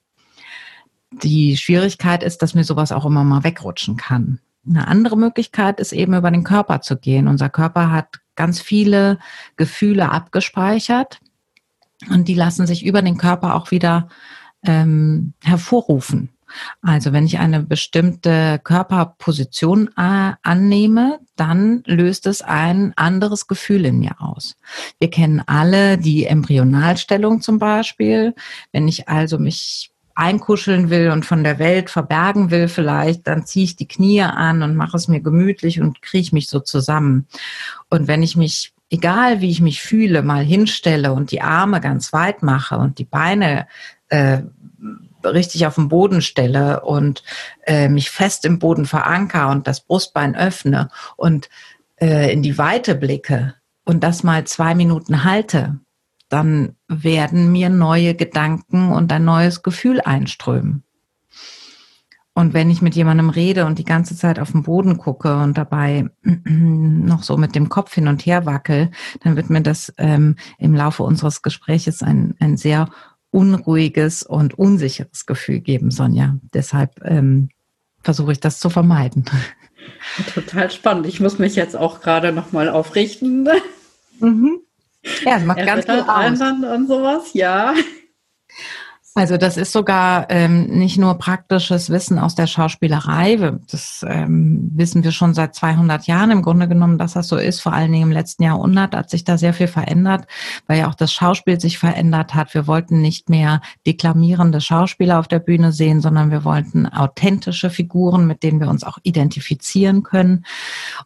Die 1.11 1.57
Schwierigkeit 1.57 2.23
ist, 2.23 2.41
dass 2.41 2.53
mir 2.53 2.63
sowas 2.63 2.91
auch 2.91 3.05
immer 3.05 3.23
mal 3.23 3.43
wegrutschen 3.43 3.97
kann. 3.97 4.39
Eine 4.67 4.87
andere 4.87 5.17
Möglichkeit 5.17 5.79
ist 5.79 5.93
eben 5.93 6.13
über 6.13 6.31
den 6.31 6.43
Körper 6.43 6.81
zu 6.81 6.97
gehen. 6.97 7.27
Unser 7.27 7.49
Körper 7.49 7.91
hat 7.91 8.19
ganz 8.35 8.61
viele 8.61 9.17
Gefühle 9.55 10.11
abgespeichert 10.11 11.19
und 12.09 12.27
die 12.27 12.35
lassen 12.35 12.67
sich 12.67 12.85
über 12.85 13.01
den 13.01 13.17
Körper 13.17 13.55
auch 13.55 13.71
wieder 13.71 14.09
ähm, 14.63 15.33
hervorrufen. 15.43 16.29
Also 16.81 17.13
wenn 17.13 17.25
ich 17.25 17.37
eine 17.39 17.61
bestimmte 17.61 18.59
Körperposition 18.63 19.89
äh, 19.95 20.33
annehme, 20.41 21.19
dann 21.35 21.83
löst 21.85 22.25
es 22.25 22.41
ein 22.41 22.93
anderes 22.95 23.47
Gefühl 23.47 23.85
in 23.85 23.99
mir 23.99 24.19
aus. 24.19 24.55
Wir 24.99 25.09
kennen 25.09 25.41
alle 25.45 25.97
die 25.97 26.25
Embryonalstellung 26.25 27.41
zum 27.41 27.59
Beispiel. 27.59 28.33
Wenn 28.71 28.87
ich 28.87 29.07
also 29.07 29.37
mich 29.37 29.91
einkuscheln 30.19 30.89
will 30.89 31.11
und 31.11 31.25
von 31.25 31.43
der 31.45 31.59
Welt 31.59 31.89
verbergen 31.89 32.51
will 32.51 32.67
vielleicht, 32.67 33.25
dann 33.25 33.45
ziehe 33.45 33.63
ich 33.63 33.77
die 33.77 33.87
Knie 33.87 34.21
an 34.21 34.61
und 34.63 34.75
mache 34.75 34.97
es 34.97 35.07
mir 35.07 35.21
gemütlich 35.21 35.79
und 35.79 36.01
kriege 36.01 36.29
mich 36.33 36.49
so 36.49 36.59
zusammen. 36.59 37.25
Und 37.89 38.07
wenn 38.09 38.21
ich 38.21 38.35
mich, 38.35 38.73
egal 38.89 39.39
wie 39.39 39.49
ich 39.49 39.61
mich 39.61 39.81
fühle, 39.81 40.21
mal 40.21 40.43
hinstelle 40.43 41.13
und 41.13 41.31
die 41.31 41.41
Arme 41.41 41.79
ganz 41.79 42.11
weit 42.11 42.43
mache 42.43 42.77
und 42.77 42.99
die 42.99 43.05
Beine 43.05 43.67
äh, 44.09 44.41
richtig 45.23 45.65
auf 45.65 45.75
den 45.75 45.87
Boden 45.87 46.21
stelle 46.21 46.81
und 46.81 47.23
äh, 47.65 47.87
mich 47.87 48.09
fest 48.09 48.43
im 48.43 48.59
Boden 48.59 48.85
veranker 48.85 49.49
und 49.49 49.67
das 49.67 49.79
Brustbein 49.79 50.35
öffne 50.35 50.89
und 51.15 51.49
äh, 51.95 52.31
in 52.33 52.41
die 52.41 52.57
Weite 52.57 52.93
blicke 52.95 53.55
und 53.85 54.03
das 54.03 54.23
mal 54.23 54.43
zwei 54.43 54.75
Minuten 54.75 55.23
halte, 55.23 55.79
dann 56.27 56.75
werden 56.89 57.51
mir 57.51 57.69
neue 57.69 58.15
Gedanken 58.15 58.91
und 58.91 59.11
ein 59.11 59.23
neues 59.23 59.63
Gefühl 59.63 60.01
einströmen. 60.01 60.83
Und 62.33 62.53
wenn 62.53 62.69
ich 62.69 62.81
mit 62.81 62.95
jemandem 62.95 63.29
rede 63.29 63.65
und 63.65 63.79
die 63.79 63.85
ganze 63.85 64.15
Zeit 64.15 64.39
auf 64.39 64.53
den 64.53 64.63
Boden 64.63 64.97
gucke 64.97 65.37
und 65.37 65.57
dabei 65.57 66.09
noch 66.23 67.21
so 67.23 67.37
mit 67.37 67.53
dem 67.53 67.69
Kopf 67.69 67.93
hin 67.93 68.07
und 68.07 68.25
her 68.25 68.45
wackel, 68.45 68.91
dann 69.21 69.35
wird 69.35 69.49
mir 69.49 69.61
das 69.61 69.93
ähm, 69.97 70.35
im 70.57 70.73
Laufe 70.73 71.03
unseres 71.03 71.41
Gespräches 71.41 72.01
ein, 72.01 72.35
ein 72.39 72.57
sehr 72.57 72.89
unruhiges 73.31 74.23
und 74.23 74.57
unsicheres 74.57 75.25
Gefühl 75.25 75.59
geben, 75.59 75.91
Sonja. 75.91 76.37
Deshalb 76.53 77.01
ähm, 77.03 77.49
versuche 78.01 78.31
ich 78.31 78.39
das 78.39 78.59
zu 78.59 78.69
vermeiden. 78.69 79.25
Total 80.33 80.71
spannend. 80.71 81.07
Ich 81.07 81.19
muss 81.19 81.39
mich 81.39 81.55
jetzt 81.55 81.75
auch 81.75 82.01
gerade 82.01 82.31
noch 82.31 82.51
mal 82.51 82.69
aufrichten. 82.69 83.47
Mhm. 84.19 84.61
Ja, 85.23 85.39
macht 85.39 85.65
ganz 85.65 85.85
viel 85.85 86.01
aus. 86.01 86.41
und 86.41 86.87
sowas, 86.87 87.33
ja. 87.33 87.73
Also 89.19 89.35
das 89.35 89.57
ist 89.57 89.73
sogar 89.73 90.27
ähm, 90.29 90.67
nicht 90.67 90.97
nur 90.97 91.15
praktisches 91.15 91.89
Wissen 91.89 92.17
aus 92.19 92.35
der 92.35 92.47
Schauspielerei. 92.47 93.35
Das 93.69 94.05
ähm, 94.07 94.71
wissen 94.73 95.03
wir 95.03 95.11
schon 95.11 95.33
seit 95.33 95.55
200 95.55 96.07
Jahren 96.07 96.31
im 96.31 96.41
Grunde 96.41 96.69
genommen, 96.69 96.97
dass 96.97 97.15
das 97.15 97.27
so 97.27 97.35
ist. 97.35 97.59
Vor 97.59 97.73
allen 97.73 97.91
Dingen 97.91 98.03
im 98.03 98.11
letzten 98.13 98.43
Jahrhundert 98.43 98.95
hat 98.95 99.09
sich 99.09 99.25
da 99.25 99.37
sehr 99.37 99.53
viel 99.53 99.67
verändert, 99.67 100.25
weil 100.67 100.79
ja 100.79 100.87
auch 100.87 100.95
das 100.95 101.11
Schauspiel 101.11 101.59
sich 101.59 101.77
verändert 101.79 102.33
hat. 102.33 102.53
Wir 102.53 102.65
wollten 102.65 103.01
nicht 103.01 103.27
mehr 103.27 103.59
deklamierende 103.85 104.61
Schauspieler 104.61 105.19
auf 105.19 105.27
der 105.27 105.39
Bühne 105.39 105.73
sehen, 105.73 105.99
sondern 105.99 106.31
wir 106.31 106.45
wollten 106.45 106.87
authentische 106.87 107.69
Figuren, 107.69 108.25
mit 108.25 108.41
denen 108.41 108.61
wir 108.61 108.69
uns 108.69 108.85
auch 108.85 108.99
identifizieren 109.03 110.03
können. 110.03 110.45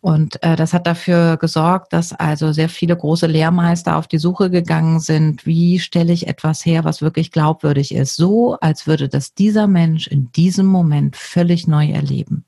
Und 0.02 0.38
äh, 0.44 0.56
das 0.56 0.74
hat 0.74 0.86
dafür 0.86 1.38
gesorgt, 1.38 1.94
dass 1.94 2.14
also 2.14 2.52
sehr 2.52 2.70
viele 2.70 2.96
große 2.96 3.26
Lehrmeister 3.26 3.98
auf 3.98 4.06
die 4.06 4.20
Suche 4.20 4.52
gegangen 4.52 5.00
sind. 5.00 5.48
Wie 5.48 5.80
stelle 5.80 6.14
ich 6.14 6.28
etwas 6.28 6.64
her, 6.64 6.84
was 6.84 7.02
wirklich 7.02 7.32
glaubwürdig 7.32 7.92
ist? 7.96 8.03
Es 8.04 8.16
so, 8.16 8.58
als 8.62 8.88
würde 8.88 9.10
das 9.10 9.34
dieser 9.34 9.68
Mensch 9.68 10.08
in 10.08 10.32
diesem 10.32 10.68
Moment 10.68 11.16
völlig 11.16 11.68
neu 11.68 11.90
erleben. 11.90 12.46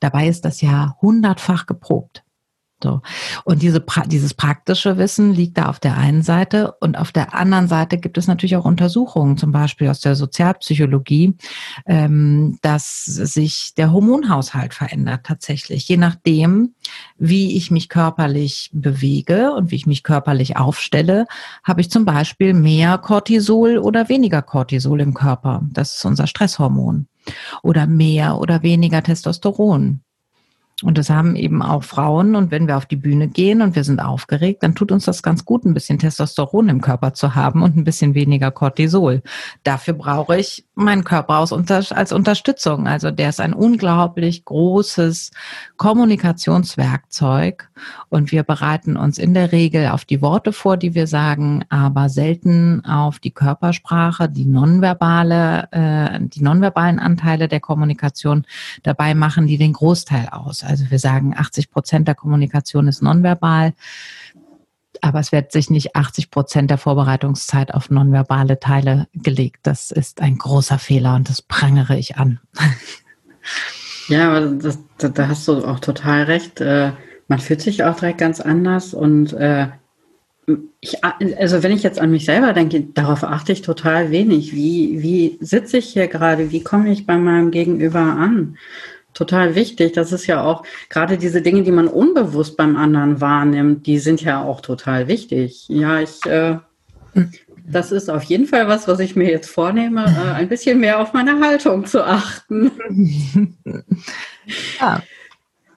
Dabei 0.00 0.28
ist 0.28 0.44
das 0.44 0.60
ja 0.60 0.96
hundertfach 1.02 1.66
geprobt. 1.66 2.24
So. 2.82 3.00
Und 3.44 3.62
diese, 3.62 3.84
dieses 4.06 4.34
praktische 4.34 4.98
Wissen 4.98 5.32
liegt 5.32 5.58
da 5.58 5.66
auf 5.66 5.80
der 5.80 5.96
einen 5.96 6.22
Seite 6.22 6.74
und 6.80 6.96
auf 6.96 7.10
der 7.10 7.34
anderen 7.34 7.66
Seite 7.66 7.98
gibt 7.98 8.16
es 8.18 8.28
natürlich 8.28 8.56
auch 8.56 8.64
Untersuchungen, 8.64 9.36
zum 9.36 9.50
Beispiel 9.50 9.88
aus 9.88 10.00
der 10.00 10.14
Sozialpsychologie, 10.14 11.34
ähm, 11.86 12.58
dass 12.62 13.04
sich 13.04 13.74
der 13.76 13.92
Hormonhaushalt 13.92 14.74
verändert 14.74 15.24
tatsächlich, 15.24 15.88
je 15.88 15.96
nachdem, 15.96 16.74
wie 17.18 17.56
ich 17.56 17.72
mich 17.72 17.88
körperlich 17.88 18.70
bewege 18.72 19.52
und 19.52 19.72
wie 19.72 19.76
ich 19.76 19.86
mich 19.86 20.04
körperlich 20.04 20.56
aufstelle, 20.56 21.26
habe 21.64 21.80
ich 21.80 21.90
zum 21.90 22.04
Beispiel 22.04 22.54
mehr 22.54 22.96
Cortisol 22.98 23.78
oder 23.78 24.08
weniger 24.08 24.42
Cortisol 24.42 25.00
im 25.00 25.14
Körper. 25.14 25.62
Das 25.72 25.96
ist 25.96 26.04
unser 26.04 26.28
Stresshormon. 26.28 27.08
Oder 27.62 27.86
mehr 27.86 28.38
oder 28.38 28.62
weniger 28.62 29.02
Testosteron. 29.02 30.00
Und 30.84 30.96
das 30.96 31.10
haben 31.10 31.34
eben 31.34 31.60
auch 31.60 31.82
Frauen. 31.82 32.36
Und 32.36 32.52
wenn 32.52 32.68
wir 32.68 32.76
auf 32.76 32.86
die 32.86 32.94
Bühne 32.94 33.26
gehen 33.26 33.62
und 33.62 33.74
wir 33.74 33.82
sind 33.82 33.98
aufgeregt, 33.98 34.62
dann 34.62 34.76
tut 34.76 34.92
uns 34.92 35.06
das 35.06 35.24
ganz 35.24 35.44
gut, 35.44 35.64
ein 35.64 35.74
bisschen 35.74 35.98
Testosteron 35.98 36.68
im 36.68 36.80
Körper 36.80 37.14
zu 37.14 37.34
haben 37.34 37.62
und 37.62 37.76
ein 37.76 37.82
bisschen 37.82 38.14
weniger 38.14 38.52
Cortisol. 38.52 39.22
Dafür 39.64 39.94
brauche 39.94 40.38
ich 40.38 40.64
meinen 40.76 41.02
Körper 41.02 41.34
als 41.34 42.12
Unterstützung. 42.12 42.86
Also 42.86 43.10
der 43.10 43.30
ist 43.30 43.40
ein 43.40 43.54
unglaublich 43.54 44.44
großes 44.44 45.32
Kommunikationswerkzeug. 45.78 47.68
Und 48.08 48.30
wir 48.30 48.44
bereiten 48.44 48.96
uns 48.96 49.18
in 49.18 49.34
der 49.34 49.50
Regel 49.50 49.88
auf 49.88 50.04
die 50.04 50.22
Worte 50.22 50.52
vor, 50.52 50.76
die 50.76 50.94
wir 50.94 51.08
sagen, 51.08 51.64
aber 51.70 52.08
selten 52.08 52.84
auf 52.84 53.18
die 53.18 53.32
Körpersprache, 53.32 54.28
die 54.28 54.44
nonverbale, 54.44 55.68
äh, 55.72 56.20
die 56.20 56.42
nonverbalen 56.42 57.00
Anteile 57.00 57.48
der 57.48 57.60
Kommunikation. 57.60 58.44
Dabei 58.84 59.14
machen 59.14 59.48
die 59.48 59.58
den 59.58 59.72
Großteil 59.72 60.28
aus. 60.30 60.67
Also 60.68 60.90
wir 60.90 60.98
sagen, 60.98 61.34
80 61.36 61.70
Prozent 61.70 62.08
der 62.08 62.14
Kommunikation 62.14 62.88
ist 62.88 63.02
nonverbal, 63.02 63.74
aber 65.00 65.20
es 65.20 65.32
wird 65.32 65.52
sich 65.52 65.70
nicht 65.70 65.96
80 65.96 66.30
Prozent 66.30 66.70
der 66.70 66.78
Vorbereitungszeit 66.78 67.72
auf 67.74 67.90
nonverbale 67.90 68.58
Teile 68.58 69.08
gelegt. 69.12 69.60
Das 69.62 69.90
ist 69.90 70.20
ein 70.20 70.38
großer 70.38 70.78
Fehler 70.78 71.14
und 71.14 71.28
das 71.28 71.42
prangere 71.42 71.96
ich 71.96 72.16
an. 72.16 72.40
Ja, 74.08 74.30
aber 74.30 74.46
das, 74.46 74.78
da 74.96 75.28
hast 75.28 75.46
du 75.48 75.64
auch 75.64 75.80
total 75.80 76.22
recht. 76.24 76.62
Äh, 76.62 76.92
man 77.28 77.38
fühlt 77.40 77.60
sich 77.60 77.84
auch 77.84 77.94
direkt 77.94 78.18
ganz 78.18 78.40
anders 78.40 78.94
und 78.94 79.34
äh, 79.34 79.68
ich, 80.80 81.04
also 81.04 81.62
wenn 81.62 81.72
ich 81.72 81.82
jetzt 81.82 82.00
an 82.00 82.10
mich 82.10 82.24
selber 82.24 82.54
denke, 82.54 82.80
darauf 82.80 83.22
achte 83.22 83.52
ich 83.52 83.60
total 83.60 84.10
wenig. 84.10 84.54
Wie, 84.54 85.02
wie 85.02 85.38
sitze 85.40 85.76
ich 85.76 85.92
hier 85.92 86.08
gerade? 86.08 86.50
Wie 86.50 86.62
komme 86.62 86.90
ich 86.90 87.06
bei 87.06 87.18
meinem 87.18 87.50
Gegenüber 87.50 88.00
an? 88.00 88.56
Total 89.14 89.54
wichtig. 89.54 89.92
Das 89.92 90.12
ist 90.12 90.26
ja 90.26 90.42
auch 90.42 90.64
gerade 90.88 91.18
diese 91.18 91.42
Dinge, 91.42 91.62
die 91.62 91.72
man 91.72 91.88
unbewusst 91.88 92.56
beim 92.56 92.76
anderen 92.76 93.20
wahrnimmt, 93.20 93.86
die 93.86 93.98
sind 93.98 94.22
ja 94.22 94.42
auch 94.42 94.60
total 94.60 95.08
wichtig. 95.08 95.66
Ja, 95.68 96.00
ich, 96.00 96.24
äh, 96.26 96.58
das 97.66 97.92
ist 97.92 98.08
auf 98.08 98.22
jeden 98.24 98.46
Fall 98.46 98.68
was, 98.68 98.88
was 98.88 99.00
ich 99.00 99.16
mir 99.16 99.30
jetzt 99.30 99.50
vornehme, 99.50 100.04
äh, 100.04 100.34
ein 100.34 100.48
bisschen 100.48 100.80
mehr 100.80 101.00
auf 101.00 101.12
meine 101.12 101.40
Haltung 101.40 101.84
zu 101.86 102.04
achten. 102.04 102.70
ja. 104.80 105.02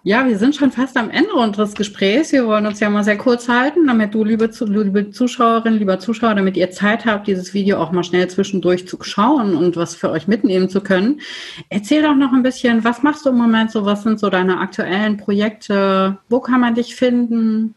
Ja, 0.03 0.25
wir 0.25 0.39
sind 0.39 0.55
schon 0.55 0.71
fast 0.71 0.97
am 0.97 1.11
Ende 1.11 1.33
unseres 1.33 1.75
Gesprächs. 1.75 2.31
Wir 2.31 2.47
wollen 2.47 2.65
uns 2.65 2.79
ja 2.79 2.89
mal 2.89 3.03
sehr 3.03 3.19
kurz 3.19 3.47
halten, 3.47 3.85
damit 3.85 4.15
du, 4.15 4.23
liebe, 4.23 4.49
liebe 4.61 5.11
Zuschauerinnen, 5.11 5.77
lieber 5.77 5.99
Zuschauer, 5.99 6.33
damit 6.33 6.57
ihr 6.57 6.71
Zeit 6.71 7.05
habt, 7.05 7.27
dieses 7.27 7.53
Video 7.53 7.77
auch 7.77 7.91
mal 7.91 8.03
schnell 8.03 8.27
zwischendurch 8.27 8.87
zu 8.87 8.97
schauen 9.01 9.55
und 9.55 9.75
was 9.75 9.93
für 9.93 10.09
euch 10.09 10.27
mitnehmen 10.27 10.69
zu 10.69 10.81
können. 10.81 11.21
Erzähl 11.69 12.01
doch 12.01 12.15
noch 12.15 12.33
ein 12.33 12.41
bisschen, 12.41 12.83
was 12.83 13.03
machst 13.03 13.27
du 13.27 13.29
im 13.29 13.37
Moment 13.37 13.69
so? 13.69 13.85
Was 13.85 14.01
sind 14.01 14.19
so 14.19 14.31
deine 14.31 14.59
aktuellen 14.59 15.17
Projekte? 15.17 16.17
Wo 16.29 16.39
kann 16.39 16.61
man 16.61 16.73
dich 16.73 16.95
finden? 16.95 17.75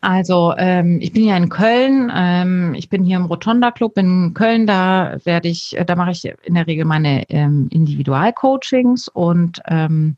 Also 0.00 0.52
ähm, 0.58 0.98
ich 1.00 1.12
bin 1.12 1.24
ja 1.24 1.36
in 1.36 1.50
Köln. 1.50 2.10
Ähm, 2.12 2.74
ich 2.74 2.88
bin 2.88 3.04
hier 3.04 3.16
im 3.16 3.26
Rotonda 3.26 3.70
Club 3.70 3.96
in 3.96 4.34
Köln. 4.34 4.66
Da 4.66 5.18
werde 5.22 5.46
ich, 5.46 5.76
da 5.86 5.94
mache 5.94 6.10
ich 6.10 6.24
in 6.42 6.54
der 6.54 6.66
Regel 6.66 6.84
meine 6.84 7.30
ähm, 7.30 7.68
Individualcoachings 7.70 9.06
und 9.06 9.60
ähm, 9.68 10.16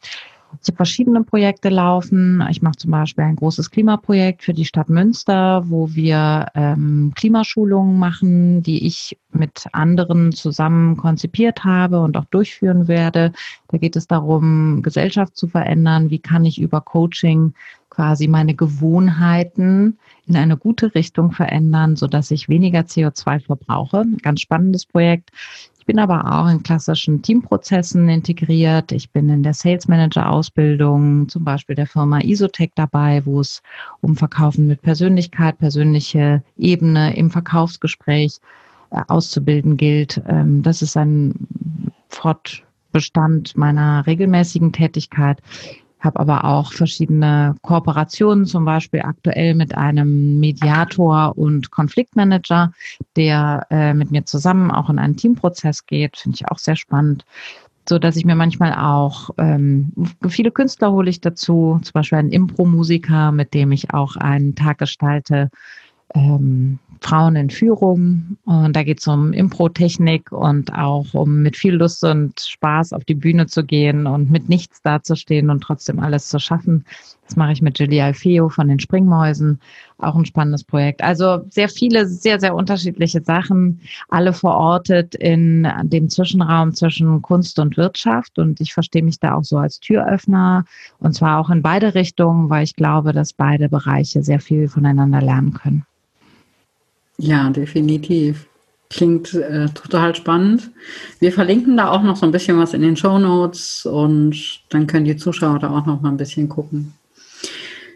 ich 0.60 0.68
habe 0.68 0.76
verschiedene 0.76 1.22
Projekte 1.22 1.68
laufen. 1.68 2.44
Ich 2.50 2.62
mache 2.62 2.76
zum 2.76 2.90
Beispiel 2.90 3.24
ein 3.24 3.36
großes 3.36 3.70
Klimaprojekt 3.70 4.42
für 4.42 4.52
die 4.52 4.64
Stadt 4.64 4.88
Münster, 4.88 5.64
wo 5.68 5.94
wir 5.94 6.46
ähm, 6.54 7.12
Klimaschulungen 7.14 7.98
machen, 7.98 8.62
die 8.62 8.86
ich 8.86 9.18
mit 9.30 9.66
anderen 9.72 10.32
zusammen 10.32 10.96
konzipiert 10.96 11.64
habe 11.64 12.00
und 12.00 12.16
auch 12.16 12.26
durchführen 12.26 12.86
werde. 12.86 13.32
Da 13.68 13.78
geht 13.78 13.96
es 13.96 14.06
darum, 14.06 14.82
Gesellschaft 14.82 15.36
zu 15.36 15.48
verändern. 15.48 16.10
Wie 16.10 16.18
kann 16.18 16.44
ich 16.44 16.60
über 16.60 16.80
Coaching 16.80 17.54
quasi 17.92 18.26
meine 18.26 18.54
Gewohnheiten 18.54 19.98
in 20.26 20.36
eine 20.36 20.56
gute 20.56 20.94
Richtung 20.94 21.30
verändern, 21.30 21.94
so 21.96 22.06
dass 22.06 22.30
ich 22.30 22.48
weniger 22.48 22.80
CO2 22.80 23.40
verbrauche. 23.40 24.06
Ganz 24.22 24.40
spannendes 24.40 24.86
Projekt. 24.86 25.30
Bin 25.92 25.98
aber 25.98 26.24
auch 26.24 26.48
in 26.48 26.62
klassischen 26.62 27.20
Teamprozessen 27.20 28.08
integriert. 28.08 28.92
Ich 28.92 29.10
bin 29.10 29.28
in 29.28 29.42
der 29.42 29.52
Sales 29.52 29.88
Manager 29.88 30.30
Ausbildung, 30.30 31.28
zum 31.28 31.44
Beispiel 31.44 31.76
der 31.76 31.86
Firma 31.86 32.20
Isotech 32.22 32.70
dabei, 32.74 33.20
wo 33.26 33.40
es 33.40 33.62
um 34.00 34.16
Verkaufen 34.16 34.68
mit 34.68 34.80
Persönlichkeit, 34.80 35.58
persönliche 35.58 36.42
Ebene 36.56 37.14
im 37.14 37.30
Verkaufsgespräch 37.30 38.38
äh, 38.90 39.02
auszubilden 39.08 39.76
gilt. 39.76 40.22
Ähm, 40.28 40.62
das 40.62 40.80
ist 40.80 40.96
ein 40.96 41.34
Fortbestand 42.08 43.54
meiner 43.58 44.06
regelmäßigen 44.06 44.72
Tätigkeit 44.72 45.42
habe 46.02 46.20
aber 46.20 46.44
auch 46.44 46.72
verschiedene 46.72 47.54
Kooperationen, 47.62 48.44
zum 48.46 48.64
Beispiel 48.64 49.02
aktuell 49.02 49.54
mit 49.54 49.76
einem 49.76 50.40
Mediator 50.40 51.36
und 51.36 51.70
Konfliktmanager, 51.70 52.72
der 53.16 53.66
äh, 53.70 53.94
mit 53.94 54.10
mir 54.10 54.24
zusammen 54.24 54.70
auch 54.70 54.90
in 54.90 54.98
einen 54.98 55.16
Teamprozess 55.16 55.86
geht. 55.86 56.16
Finde 56.16 56.36
ich 56.36 56.48
auch 56.48 56.58
sehr 56.58 56.76
spannend. 56.76 57.24
So 57.88 57.98
dass 57.98 58.16
ich 58.16 58.24
mir 58.24 58.36
manchmal 58.36 58.74
auch 58.74 59.30
ähm, 59.38 59.92
viele 60.28 60.52
Künstler 60.52 60.92
hole 60.92 61.10
ich 61.10 61.20
dazu, 61.20 61.80
zum 61.82 61.92
Beispiel 61.92 62.18
einen 62.18 62.30
Impro-Musiker, 62.30 63.32
mit 63.32 63.54
dem 63.54 63.72
ich 63.72 63.92
auch 63.92 64.14
einen 64.14 64.54
Tag 64.54 64.78
gestalte, 64.78 65.50
ähm, 66.14 66.78
Frauen 67.02 67.36
in 67.36 67.50
Führung. 67.50 68.36
Und 68.44 68.76
da 68.76 68.84
geht 68.84 69.00
es 69.00 69.08
um 69.08 69.32
Impro-Technik 69.32 70.30
und 70.30 70.72
auch 70.72 71.12
um 71.12 71.42
mit 71.42 71.56
viel 71.56 71.74
Lust 71.74 72.04
und 72.04 72.38
Spaß 72.38 72.92
auf 72.92 73.04
die 73.04 73.14
Bühne 73.14 73.46
zu 73.46 73.64
gehen 73.64 74.06
und 74.06 74.30
mit 74.30 74.48
nichts 74.48 74.82
dazustehen 74.82 75.50
und 75.50 75.62
trotzdem 75.62 75.98
alles 75.98 76.28
zu 76.28 76.38
schaffen. 76.38 76.84
Das 77.26 77.36
mache 77.36 77.52
ich 77.52 77.62
mit 77.62 77.78
Julie 77.78 78.02
Alfeo 78.02 78.48
von 78.48 78.68
den 78.68 78.78
Springmäusen. 78.78 79.60
Auch 79.98 80.14
ein 80.14 80.24
spannendes 80.24 80.64
Projekt. 80.64 81.02
Also 81.02 81.40
sehr 81.50 81.68
viele, 81.68 82.06
sehr, 82.06 82.38
sehr 82.38 82.54
unterschiedliche 82.54 83.22
Sachen, 83.22 83.80
alle 84.08 84.32
verortet 84.32 85.14
in 85.14 85.66
dem 85.84 86.08
Zwischenraum 86.08 86.72
zwischen 86.72 87.20
Kunst 87.22 87.58
und 87.58 87.76
Wirtschaft. 87.76 88.38
Und 88.38 88.60
ich 88.60 88.74
verstehe 88.74 89.02
mich 89.02 89.18
da 89.18 89.34
auch 89.34 89.44
so 89.44 89.58
als 89.58 89.80
Türöffner 89.80 90.64
und 90.98 91.14
zwar 91.14 91.40
auch 91.40 91.50
in 91.50 91.62
beide 91.62 91.94
Richtungen, 91.94 92.48
weil 92.48 92.64
ich 92.64 92.76
glaube, 92.76 93.12
dass 93.12 93.32
beide 93.32 93.68
Bereiche 93.68 94.22
sehr 94.22 94.40
viel 94.40 94.68
voneinander 94.68 95.20
lernen 95.20 95.52
können. 95.54 95.84
Ja, 97.22 97.50
definitiv. 97.50 98.46
Klingt 98.90 99.32
äh, 99.32 99.66
total 99.68 100.12
spannend. 100.16 100.72
Wir 101.20 101.32
verlinken 101.32 101.76
da 101.76 101.88
auch 101.88 102.02
noch 102.02 102.16
so 102.16 102.26
ein 102.26 102.32
bisschen 102.32 102.58
was 102.58 102.74
in 102.74 102.82
den 102.82 102.96
Show 102.96 103.16
Notes 103.20 103.86
und 103.86 104.34
dann 104.70 104.88
können 104.88 105.04
die 105.04 105.16
Zuschauer 105.16 105.60
da 105.60 105.70
auch 105.70 105.86
noch 105.86 106.00
mal 106.00 106.08
ein 106.08 106.16
bisschen 106.16 106.48
gucken. 106.48 106.94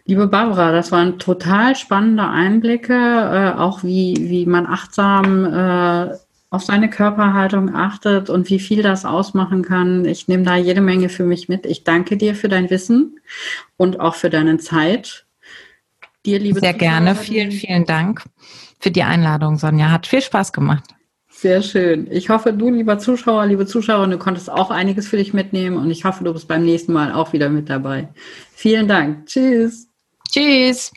Liebe 0.04 0.28
Barbara, 0.28 0.70
das 0.70 0.92
waren 0.92 1.18
total 1.18 1.74
spannende 1.74 2.28
Einblicke, 2.28 2.94
äh, 2.94 3.58
auch 3.58 3.82
wie, 3.82 4.14
wie 4.30 4.46
man 4.46 4.64
achtsam 4.64 5.44
äh, 5.44 6.14
auf 6.50 6.62
seine 6.62 6.88
Körperhaltung 6.88 7.74
achtet 7.74 8.30
und 8.30 8.48
wie 8.48 8.60
viel 8.60 8.84
das 8.84 9.04
ausmachen 9.04 9.62
kann. 9.62 10.04
Ich 10.04 10.28
nehme 10.28 10.44
da 10.44 10.54
jede 10.54 10.80
Menge 10.80 11.08
für 11.08 11.24
mich 11.24 11.48
mit. 11.48 11.66
Ich 11.66 11.82
danke 11.82 12.16
dir 12.16 12.36
für 12.36 12.48
dein 12.48 12.70
Wissen 12.70 13.18
und 13.76 13.98
auch 13.98 14.14
für 14.14 14.30
deine 14.30 14.58
Zeit. 14.58 15.25
Dir, 16.26 16.40
liebe 16.40 16.60
Sehr 16.60 16.74
gerne. 16.74 17.14
Vielen, 17.14 17.52
vielen 17.52 17.86
Dank 17.86 18.24
für 18.80 18.90
die 18.90 19.04
Einladung, 19.04 19.56
Sonja. 19.56 19.90
Hat 19.90 20.06
viel 20.06 20.20
Spaß 20.20 20.52
gemacht. 20.52 20.84
Sehr 21.30 21.62
schön. 21.62 22.08
Ich 22.10 22.30
hoffe, 22.30 22.52
du, 22.52 22.70
lieber 22.70 22.98
Zuschauer, 22.98 23.46
liebe 23.46 23.66
Zuschauerin, 23.66 24.10
du 24.10 24.18
konntest 24.18 24.50
auch 24.50 24.70
einiges 24.70 25.06
für 25.06 25.18
dich 25.18 25.32
mitnehmen 25.34 25.76
und 25.76 25.90
ich 25.90 26.04
hoffe, 26.04 26.24
du 26.24 26.32
bist 26.32 26.48
beim 26.48 26.64
nächsten 26.64 26.92
Mal 26.92 27.12
auch 27.12 27.32
wieder 27.32 27.48
mit 27.48 27.68
dabei. 27.68 28.08
Vielen 28.54 28.88
Dank. 28.88 29.26
Tschüss. 29.26 29.88
Tschüss. 30.28 30.92